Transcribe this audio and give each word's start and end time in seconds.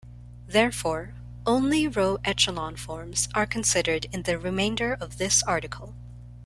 Therefore 0.47 1.13
only 1.45 1.87
row 1.87 2.17
echelon 2.25 2.75
forms 2.75 3.29
are 3.35 3.45
considered 3.45 4.05
in 4.05 4.23
the 4.23 4.39
remainder 4.39 4.93
of 4.99 5.19
this 5.19 5.43
article. 5.43 5.93